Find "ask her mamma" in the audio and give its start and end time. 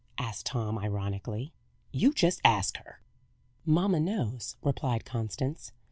2.43-3.99